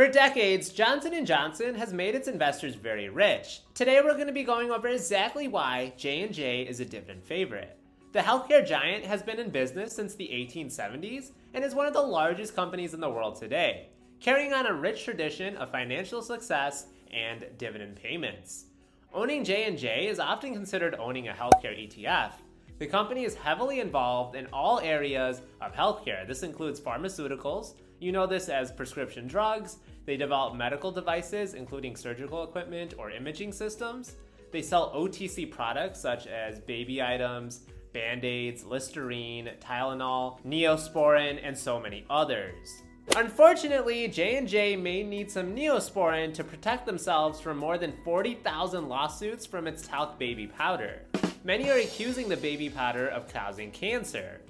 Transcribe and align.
For 0.00 0.08
decades, 0.08 0.70
Johnson 0.70 1.22
& 1.24 1.26
Johnson 1.26 1.74
has 1.74 1.92
made 1.92 2.14
its 2.14 2.26
investors 2.26 2.74
very 2.74 3.10
rich. 3.10 3.60
Today 3.74 4.00
we're 4.02 4.14
going 4.14 4.28
to 4.28 4.32
be 4.32 4.44
going 4.44 4.70
over 4.70 4.88
exactly 4.88 5.46
why 5.46 5.92
J&J 5.98 6.62
is 6.62 6.80
a 6.80 6.86
dividend 6.86 7.22
favorite. 7.22 7.76
The 8.12 8.20
healthcare 8.20 8.66
giant 8.66 9.04
has 9.04 9.22
been 9.22 9.38
in 9.38 9.50
business 9.50 9.94
since 9.94 10.14
the 10.14 10.26
1870s 10.26 11.32
and 11.52 11.62
is 11.62 11.74
one 11.74 11.84
of 11.84 11.92
the 11.92 12.00
largest 12.00 12.56
companies 12.56 12.94
in 12.94 13.00
the 13.00 13.10
world 13.10 13.36
today, 13.36 13.88
carrying 14.20 14.54
on 14.54 14.64
a 14.64 14.72
rich 14.72 15.04
tradition 15.04 15.54
of 15.58 15.70
financial 15.70 16.22
success 16.22 16.86
and 17.12 17.44
dividend 17.58 17.96
payments. 17.96 18.68
Owning 19.12 19.44
J&J 19.44 20.06
is 20.06 20.18
often 20.18 20.54
considered 20.54 20.94
owning 20.94 21.28
a 21.28 21.34
healthcare 21.34 21.78
ETF. 21.78 22.32
The 22.78 22.86
company 22.86 23.24
is 23.24 23.34
heavily 23.34 23.80
involved 23.80 24.34
in 24.34 24.46
all 24.50 24.80
areas 24.80 25.42
of 25.60 25.74
healthcare. 25.74 26.26
This 26.26 26.42
includes 26.42 26.80
pharmaceuticals, 26.80 27.74
you 28.00 28.12
know 28.12 28.26
this 28.26 28.48
as 28.48 28.72
prescription 28.72 29.26
drugs. 29.26 29.76
They 30.06 30.16
develop 30.16 30.54
medical 30.54 30.90
devices, 30.90 31.54
including 31.54 31.96
surgical 31.96 32.44
equipment 32.44 32.94
or 32.98 33.10
imaging 33.10 33.52
systems. 33.52 34.16
They 34.50 34.62
sell 34.62 34.92
OTC 34.94 35.50
products 35.50 36.00
such 36.00 36.26
as 36.26 36.60
baby 36.60 37.02
items, 37.02 37.60
band 37.92 38.24
aids, 38.24 38.64
Listerine, 38.64 39.50
Tylenol, 39.60 40.40
Neosporin, 40.44 41.40
and 41.42 41.56
so 41.56 41.78
many 41.80 42.04
others. 42.10 42.82
Unfortunately, 43.16 44.06
J&J 44.06 44.76
may 44.76 45.02
need 45.02 45.30
some 45.30 45.54
Neosporin 45.54 46.32
to 46.34 46.44
protect 46.44 46.86
themselves 46.86 47.40
from 47.40 47.56
more 47.56 47.76
than 47.76 47.92
40,000 48.04 48.88
lawsuits 48.88 49.46
from 49.46 49.66
its 49.66 49.86
talc 49.86 50.18
baby 50.18 50.46
powder. 50.46 51.02
Many 51.42 51.70
are 51.70 51.78
accusing 51.78 52.28
the 52.28 52.36
baby 52.36 52.68
powder 52.68 53.08
of 53.08 53.32
causing 53.32 53.70
cancer. 53.72 54.40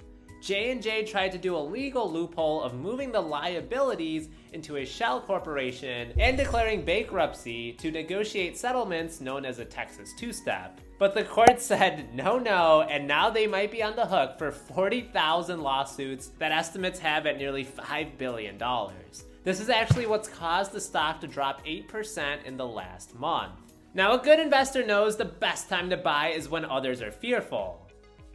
J&J 0.41 1.05
tried 1.05 1.31
to 1.33 1.37
do 1.37 1.55
a 1.55 1.59
legal 1.59 2.11
loophole 2.11 2.63
of 2.63 2.73
moving 2.73 3.11
the 3.11 3.21
liabilities 3.21 4.29
into 4.53 4.77
a 4.77 4.85
shell 4.85 5.21
corporation 5.21 6.13
and 6.17 6.35
declaring 6.35 6.83
bankruptcy 6.83 7.73
to 7.73 7.91
negotiate 7.91 8.57
settlements 8.57 9.21
known 9.21 9.45
as 9.45 9.59
a 9.59 9.65
Texas 9.65 10.13
two-step. 10.17 10.81
But 10.97 11.13
the 11.13 11.23
court 11.23 11.61
said 11.61 12.15
no, 12.15 12.39
no, 12.39 12.81
and 12.81 13.07
now 13.07 13.29
they 13.29 13.45
might 13.45 13.71
be 13.71 13.83
on 13.83 13.95
the 13.95 14.07
hook 14.07 14.39
for 14.39 14.51
40,000 14.51 15.61
lawsuits 15.61 16.31
that 16.39 16.51
estimates 16.51 16.97
have 16.97 17.27
at 17.27 17.37
nearly 17.37 17.63
$5 17.63 18.17
billion. 18.17 18.59
This 19.43 19.59
is 19.59 19.69
actually 19.69 20.07
what's 20.07 20.27
caused 20.27 20.71
the 20.71 20.81
stock 20.81 21.21
to 21.21 21.27
drop 21.27 21.63
8% 21.67 22.45
in 22.45 22.57
the 22.57 22.67
last 22.67 23.13
month. 23.13 23.53
Now, 23.93 24.19
a 24.19 24.23
good 24.23 24.39
investor 24.39 24.83
knows 24.83 25.17
the 25.17 25.25
best 25.25 25.69
time 25.69 25.91
to 25.91 25.97
buy 25.97 26.29
is 26.29 26.49
when 26.49 26.65
others 26.65 27.01
are 27.01 27.11
fearful 27.11 27.90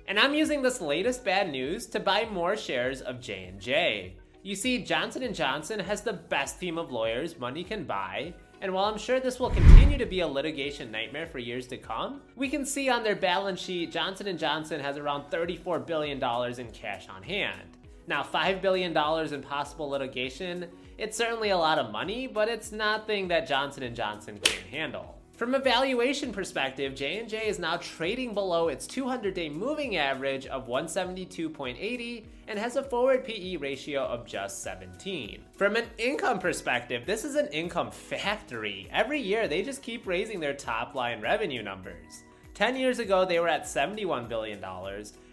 and 0.08 0.18
I'm 0.18 0.34
using 0.34 0.62
this 0.62 0.80
latest 0.80 1.24
bad 1.24 1.50
news 1.50 1.86
to 1.86 2.00
buy 2.00 2.26
more 2.30 2.56
shares 2.56 3.00
of 3.00 3.20
J&J. 3.20 4.14
You 4.42 4.54
see, 4.54 4.82
Johnson 4.82 5.32
& 5.32 5.34
Johnson 5.34 5.80
has 5.80 6.02
the 6.02 6.12
best 6.12 6.60
team 6.60 6.78
of 6.78 6.92
lawyers 6.92 7.38
money 7.38 7.64
can 7.64 7.84
buy, 7.84 8.32
and 8.60 8.72
while 8.72 8.84
I'm 8.84 8.98
sure 8.98 9.18
this 9.18 9.40
will 9.40 9.50
continue 9.50 9.98
to 9.98 10.06
be 10.06 10.20
a 10.20 10.26
litigation 10.26 10.90
nightmare 10.90 11.26
for 11.26 11.38
years 11.38 11.66
to 11.68 11.76
come, 11.76 12.20
we 12.36 12.48
can 12.48 12.64
see 12.64 12.88
on 12.88 13.02
their 13.02 13.16
balance 13.16 13.60
sheet 13.60 13.90
Johnson 13.90 14.36
& 14.36 14.38
Johnson 14.38 14.80
has 14.80 14.96
around 14.96 15.30
$34 15.30 15.84
billion 15.84 16.22
in 16.58 16.70
cash 16.70 17.08
on 17.08 17.22
hand. 17.22 17.76
Now, 18.06 18.22
$5 18.22 18.62
billion 18.62 18.96
in 18.96 19.42
possible 19.42 19.88
litigation, 19.88 20.68
it's 20.96 21.16
certainly 21.16 21.50
a 21.50 21.58
lot 21.58 21.80
of 21.80 21.90
money, 21.90 22.28
but 22.28 22.48
it's 22.48 22.70
nothing 22.70 23.26
that 23.28 23.48
Johnson 23.48 23.92
& 23.94 23.96
Johnson 23.96 24.38
can't 24.38 24.66
handle. 24.68 25.15
From 25.36 25.54
a 25.54 25.58
valuation 25.58 26.32
perspective, 26.32 26.94
J&J 26.94 27.46
is 27.46 27.58
now 27.58 27.76
trading 27.76 28.32
below 28.32 28.68
its 28.68 28.86
200-day 28.86 29.50
moving 29.50 29.98
average 29.98 30.46
of 30.46 30.66
172.80 30.66 32.24
and 32.48 32.58
has 32.58 32.76
a 32.76 32.82
forward 32.82 33.22
PE 33.22 33.56
ratio 33.56 34.02
of 34.02 34.24
just 34.24 34.62
17. 34.62 35.44
From 35.58 35.76
an 35.76 35.84
income 35.98 36.38
perspective, 36.38 37.04
this 37.04 37.22
is 37.22 37.34
an 37.34 37.48
income 37.48 37.90
factory. 37.90 38.88
Every 38.90 39.20
year, 39.20 39.46
they 39.46 39.60
just 39.60 39.82
keep 39.82 40.06
raising 40.06 40.40
their 40.40 40.54
top 40.54 40.94
line 40.94 41.20
revenue 41.20 41.62
numbers. 41.62 42.24
10 42.54 42.74
years 42.74 42.98
ago, 42.98 43.26
they 43.26 43.38
were 43.38 43.48
at 43.48 43.64
$71 43.64 44.30
billion, 44.30 44.64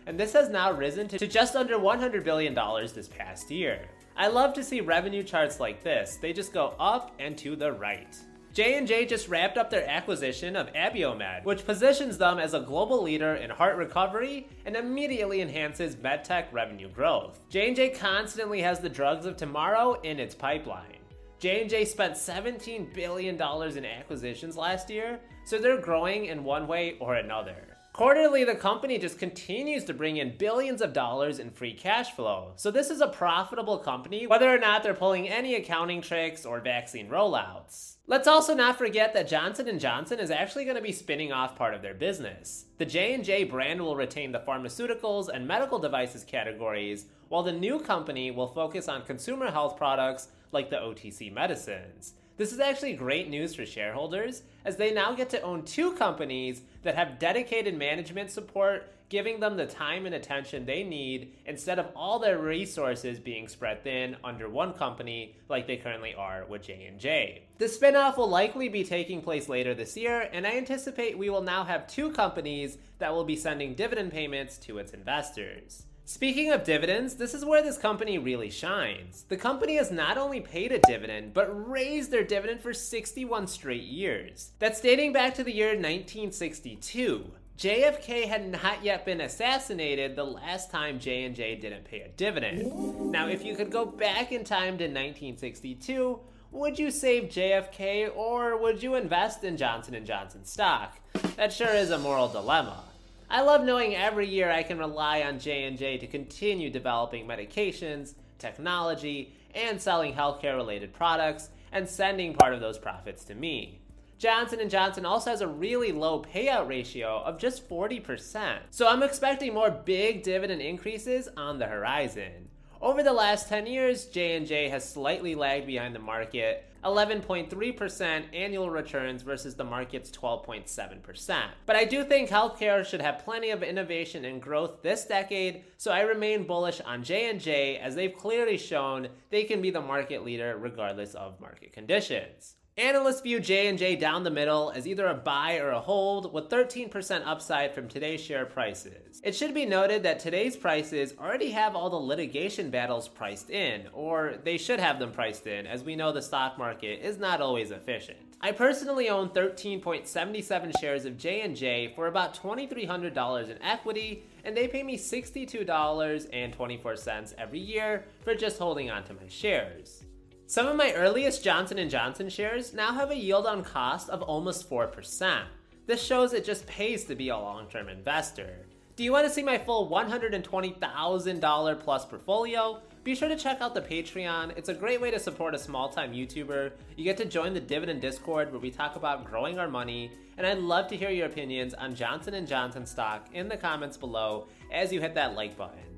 and 0.06 0.20
this 0.20 0.34
has 0.34 0.50
now 0.50 0.74
risen 0.74 1.08
to 1.08 1.28
just 1.28 1.56
under 1.56 1.78
$100 1.78 2.25
billion 2.25 2.53
this 2.94 3.08
past 3.08 3.50
year. 3.50 3.88
I 4.18 4.28
love 4.28 4.53
to 4.56 4.66
see 4.66 4.81
revenue 4.81 5.24
charts 5.24 5.62
like 5.62 5.81
this. 5.81 6.18
They 6.18 6.34
just 6.34 6.52
go 6.52 6.75
up 6.78 7.16
and 7.20 7.38
to 7.38 7.56
the 7.56 7.72
right. 7.72 8.18
J&J 8.53 9.08
just 9.08 9.30
wrapped 9.30 9.58
up 9.58 9.72
their 9.72 9.90
acquisition 9.90 10.56
of 10.56 10.72
Abiomed, 10.74 11.44
which 11.44 11.66
positions 11.66 12.19
them 12.19 12.38
as 12.38 12.53
a 12.53 12.59
global 12.59 13.02
leader 13.02 13.34
in 13.34 13.50
heart 13.50 13.78
recovery 13.78 14.47
and 14.68 14.75
immediately 14.75 15.41
enhances 15.41 15.96
medtech 15.96 16.46
revenue 16.52 16.88
growth. 16.88 17.40
J&J 17.50 17.90
constantly 17.96 18.62
has 18.62 18.80
the 18.80 18.90
drugs 18.90 19.25
of 19.25 19.38
tomorrow 19.38 20.00
in 20.02 20.19
its 20.19 20.36
pipeline. 20.36 21.00
J&J 21.40 21.86
spent 21.86 22.14
$17 22.14 22.94
billion 22.94 23.41
in 23.41 23.86
acquisitions 23.86 24.56
last 24.56 24.88
year, 24.88 25.20
so 25.46 25.58
they're 25.58 25.81
growing 25.81 26.25
in 26.25 26.44
one 26.44 26.68
way 26.68 26.96
or 27.00 27.16
another. 27.16 27.72
Quarterly, 27.94 28.44
the 28.44 28.56
company 28.56 28.98
just 28.98 29.20
continues 29.20 29.84
to 29.84 29.94
bring 29.94 30.18
in 30.18 30.36
billions 30.36 30.81
of 30.81 30.94
dollars 30.94 31.38
in 31.38 31.52
free 31.52 31.76
cash 31.76 32.12
flow. 32.12 32.54
So 32.56 32.72
this 32.72 32.90
is 32.90 33.02
a 33.02 33.08
profitable 33.08 33.78
company, 33.78 34.26
whether 34.26 34.52
or 34.52 34.58
not 34.58 34.81
they're 34.81 34.96
pulling 34.96 35.30
any 35.30 35.54
accounting 35.54 36.02
tricks 36.02 36.44
or 36.44 36.59
vaccine 36.59 37.08
rollouts. 37.08 37.98
Let's 38.08 38.28
also 38.28 38.56
not 38.56 38.80
forget 38.80 39.14
that 39.14 39.28
Johnson 39.28 39.78
& 39.78 39.80
Johnson 39.80 40.20
is 40.20 40.32
actually 40.32 40.64
going 40.64 40.76
to 40.76 40.82
be 40.82 40.92
spinning 40.92 41.32
off 41.32 41.56
part 41.56 41.76
of 41.76 41.84
their 41.84 41.94
business. 41.94 42.66
The 42.80 42.86
J&J 42.86 43.44
brand 43.44 43.80
will 43.80 43.96
retain 43.96 44.32
the 44.32 44.40
pharmaceuticals 44.40 45.30
and 45.30 45.48
medical 45.48 45.78
devices 45.78 46.24
categories, 46.24 47.06
while 47.30 47.44
the 47.44 47.52
new 47.52 47.80
company 47.80 48.32
will 48.32 48.48
focus 48.48 48.90
on 48.90 49.03
consumer 49.03 49.52
health 49.52 49.78
products 49.78 50.30
like 50.52 50.72
the 50.72 50.78
OTC 50.78 51.32
medicines. 51.32 52.16
This 52.36 52.52
is 52.52 52.60
actually 52.60 52.94
great 52.94 53.30
news 53.30 53.54
for 53.54 53.64
shareholders, 53.64 54.42
as 54.66 54.76
they 54.76 54.92
now 54.92 55.14
get 55.14 55.30
to 55.32 55.42
own 55.42 55.64
two 55.66 55.94
companies 55.94 56.64
that 56.82 56.96
have 56.96 57.20
dedicated 57.20 57.78
management 57.78 58.32
support, 58.32 58.92
giving 59.10 59.40
them 59.40 59.56
the 59.56 59.68
time 59.68 60.08
and 60.08 60.16
attention 60.16 60.66
they 60.66 60.82
need 60.84 61.36
instead 61.46 61.78
of 61.78 61.90
all 61.96 62.18
their 62.18 62.40
resources 62.40 63.20
being 63.20 63.48
spread 63.48 63.84
thin 63.84 64.16
under 64.24 64.50
one 64.50 64.74
company 64.74 65.36
like 65.48 65.68
they 65.68 65.78
currently 65.78 66.16
are 66.16 66.44
with 66.50 66.64
J&J. 66.64 67.44
The 67.60 67.66
spinoff 67.66 68.18
will 68.18 68.30
likely 68.30 68.68
be 68.68 68.84
taking 68.84 69.22
place 69.22 69.48
later 69.48 69.76
this 69.76 69.96
year, 69.96 70.28
and 70.34 70.48
I 70.48 70.58
anticipate 70.58 71.16
we 71.16 71.30
will 71.30 71.44
now 71.44 71.64
have 71.64 71.86
two 71.86 72.12
companies 72.14 72.80
that 72.98 73.14
will 73.14 73.26
be 73.26 73.36
sending 73.36 73.76
dividend 73.76 74.12
payments 74.12 74.58
to 74.60 74.80
its 74.80 74.92
investors. 74.92 75.84
Speaking 76.06 76.52
of 76.52 76.66
dividends, 76.66 77.16
this 77.16 77.34
is 77.34 77.46
where 77.46 77.64
this 77.64 77.78
company 77.78 78.18
really 78.18 78.50
shines. 78.50 79.24
The 79.30 79.38
company 79.38 79.78
has 79.78 79.90
not 79.90 80.18
only 80.18 80.41
paid 80.41 80.74
a 80.74 80.80
dividend, 80.80 81.34
but 81.34 81.69
raised 81.69 82.12
their 82.12 82.25
dividend 82.25 82.59
for 82.59 82.74
61 82.74 83.47
straight 83.47 83.84
years. 83.84 84.52
That's 84.59 84.81
dating 84.81 85.14
back 85.14 85.34
to 85.36 85.46
the 85.46 85.53
year 85.53 85.69
1962. 85.69 87.31
JFK 87.58 88.25
had 88.25 88.52
not 88.52 88.84
yet 88.84 89.06
been 89.06 89.22
assassinated 89.22 90.18
the 90.18 90.25
last 90.25 90.69
time 90.69 91.00
J&J 91.00 91.56
didn't 91.56 91.86
pay 91.86 92.02
a 92.02 92.09
dividend. 92.09 93.12
Now, 93.12 93.30
if 93.30 93.46
you 93.46 93.56
could 93.56 93.72
go 93.72 93.85
back 93.85 94.34
in 94.34 94.44
time 94.44 94.78
to 94.80 94.85
1962, 94.85 96.20
would 96.52 96.78
you 96.78 96.91
save 96.91 97.30
JFK 97.30 98.14
or 98.14 98.58
would 98.58 98.84
you 98.84 98.96
invest 98.96 99.46
in 99.46 99.56
Johnson 99.56 100.03
& 100.06 100.06
Johnson 100.06 100.44
stock? 100.44 101.00
That 101.38 101.53
sure 101.53 101.74
is 101.74 101.91
a 101.91 101.97
moral 101.97 102.28
dilemma. 102.28 102.84
I 103.29 103.41
love 103.41 103.63
knowing 103.63 103.95
every 103.95 104.28
year 104.28 104.51
I 104.51 104.63
can 104.63 104.78
rely 104.78 105.23
on 105.23 105.39
J&J 105.39 105.97
to 105.97 106.07
continue 106.07 106.69
developing 106.69 107.28
medications, 107.28 108.13
technology, 108.38 109.34
and 109.56 109.81
selling 109.81 110.13
healthcare 110.13 110.56
related 110.56 110.94
products 110.94 111.50
and 111.72 111.88
sending 111.88 112.34
part 112.34 112.53
of 112.53 112.59
those 112.59 112.78
profits 112.78 113.23
to 113.25 113.35
me. 113.35 113.79
Johnson 114.19 114.67
& 114.67 114.69
Johnson 114.69 115.06
also 115.06 115.31
has 115.31 115.41
a 115.41 115.47
really 115.47 115.91
low 115.91 116.22
payout 116.22 116.67
ratio 116.67 117.22
of 117.25 117.38
just 117.38 117.67
40%. 117.67 118.59
So 118.69 118.88
I'm 118.88 119.03
expecting 119.03 119.53
more 119.53 119.72
big 119.72 120.23
dividend 120.23 120.61
increases 120.61 121.28
on 121.35 121.59
the 121.59 121.66
horizon. 121.66 122.50
Over 122.81 123.03
the 123.03 123.13
last 123.13 123.50
10 123.50 123.66
years, 123.66 124.05
J&J 124.05 124.69
has 124.69 124.88
slightly 124.88 125.35
lagged 125.35 125.67
behind 125.67 125.95
the 125.95 126.00
market, 126.00 126.69
11.3% 126.84 128.24
annual 128.34 128.70
returns 128.70 129.22
versus 129.22 129.56
the 129.56 129.64
market's 129.64 130.12
12.7%. 130.12 131.41
But 131.66 131.76
I 131.76 131.85
do 131.85 132.03
think 132.03 132.30
healthcare 132.30 132.85
should 132.85 133.02
have 133.02 133.24
plenty 133.24 133.52
of 133.52 133.64
innovation 133.64 134.26
and 134.26 134.41
growth 134.41 134.82
this 134.82 135.06
decade, 135.06 135.64
so 135.78 135.91
I 135.91 136.02
remain 136.02 136.46
bullish 136.46 136.82
on 136.82 137.03
J&J 137.03 137.78
as 137.78 137.96
they've 137.96 138.18
clearly 138.18 138.58
shown 138.58 139.08
they 139.30 139.44
can 139.44 139.62
be 139.62 139.72
the 139.72 139.82
market 139.82 140.24
leader 140.24 140.58
regardless 140.58 141.14
of 141.16 141.40
market 141.40 141.74
conditions. 141.74 142.56
Analysts 142.75 143.22
view 143.22 143.40
J&J 143.40 143.97
down 143.97 144.23
the 144.23 144.31
middle 144.31 144.72
as 144.72 144.87
either 144.87 145.05
a 145.05 145.14
buy 145.14 145.59
or 145.59 145.70
a 145.70 145.79
hold 145.79 146.34
with 146.34 146.49
13% 146.49 147.22
upside 147.23 147.75
from 147.75 147.87
today's 147.87 148.20
share 148.20 148.47
prices. 148.47 149.22
It 149.23 149.35
should 149.35 149.53
be 149.53 149.67
noted 149.67 150.02
that 150.02 150.20
today's 150.20 150.58
prices 150.58 151.14
already 151.20 151.52
have 151.52 151.75
all 151.75 151.91
the 151.91 151.97
litigation 151.97 152.72
battles 152.72 153.08
priced 153.08 153.52
in, 153.52 153.90
or 153.93 154.40
they 154.43 154.58
should 154.58 154.79
have 154.79 154.97
them 154.97 155.11
priced 155.11 155.46
in 155.46 155.67
as 155.67 155.84
we 155.84 155.96
know 155.96 156.11
the 156.11 156.23
stock 156.23 156.58
market 156.58 157.05
is 157.05 157.20
not 157.20 157.41
always 157.41 157.70
efficient. 157.70 158.17
I 158.41 158.52
personally 158.52 159.08
own 159.08 159.29
13.77 159.29 160.79
shares 160.79 161.05
of 161.05 161.16
J&J 161.16 161.93
for 161.96 162.08
about 162.08 162.34
$2300 162.34 163.49
in 163.49 163.61
equity 163.61 164.23
and 164.43 164.58
they 164.58 164.67
pay 164.67 164.81
me 164.81 164.97
$62.24 164.97 167.34
every 167.37 167.59
year 167.59 168.05
for 168.23 168.34
just 168.34 168.58
holding 168.58 168.90
onto 168.90 169.14
my 169.14 169.28
shares. 169.28 170.05
Some 170.45 170.67
of 170.67 170.75
my 170.75 170.93
earliest 170.93 171.43
Johnson 171.43 171.90
& 171.90 171.90
Johnson 171.90 172.29
shares 172.29 172.73
now 172.73 172.93
have 172.93 173.11
a 173.11 173.16
yield 173.16 173.47
on 173.47 173.63
cost 173.63 174.09
of 174.09 174.22
almost 174.22 174.69
4%. 174.69 175.43
This 175.87 176.03
shows 176.03 176.34
it 176.34 176.45
just 176.45 176.67
pays 176.67 177.05
to 177.05 177.16
be 177.16 177.29
a 177.29 177.37
long-term 177.37 177.87
investor. 177.90 178.66
Do 178.95 179.03
you 179.03 179.11
want 179.11 179.25
to 179.25 179.34
see 179.34 179.41
my 179.41 179.57
full 179.57 179.90
$120,000 179.90 181.79
plus 181.79 182.05
portfolio? 182.05 182.79
Be 183.03 183.16
sure 183.16 183.29
to 183.29 183.35
check 183.35 183.61
out 183.61 183.73
the 183.73 183.81
Patreon. 183.81 184.55
It's 184.57 184.69
a 184.69 184.73
great 184.73 185.01
way 185.01 185.11
to 185.11 185.19
support 185.19 185.55
a 185.55 185.59
small-time 185.59 186.13
YouTuber. 186.13 186.73
You 186.97 187.03
get 187.03 187.17
to 187.17 187.25
join 187.25 187.53
the 187.53 187.59
Dividend 187.59 188.01
Discord 188.01 188.51
where 188.51 188.59
we 188.59 188.69
talk 188.69 188.95
about 188.95 189.25
growing 189.25 189.57
our 189.57 189.67
money, 189.67 190.11
and 190.37 190.45
I'd 190.45 190.59
love 190.59 190.87
to 190.90 190.97
hear 190.97 191.09
your 191.09 191.25
opinions 191.28 191.73
on 191.73 191.95
Johnson 191.95 192.45
& 192.45 192.47
Johnson 192.47 192.85
stock 192.85 193.28
in 193.34 193.47
the 193.47 193.57
comments 193.57 193.97
below 193.97 194.47
as 194.72 194.93
you 194.93 195.01
hit 195.01 195.16
that 195.16 195.35
like 195.35 195.57
button. 195.57 195.92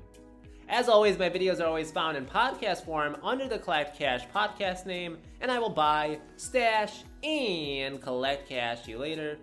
As 0.68 0.88
always, 0.88 1.16
my 1.16 1.30
videos 1.30 1.60
are 1.60 1.66
always 1.66 1.92
found 1.92 2.16
in 2.16 2.26
podcast 2.26 2.84
form 2.84 3.16
under 3.22 3.46
the 3.46 3.58
Collect 3.58 3.96
Cash 3.96 4.26
podcast 4.34 4.84
name, 4.84 5.18
and 5.40 5.48
I 5.48 5.60
will 5.60 5.70
buy, 5.70 6.18
stash, 6.36 7.04
and 7.22 8.02
collect 8.02 8.48
cash. 8.48 8.88
You 8.88 8.98
later. 8.98 9.38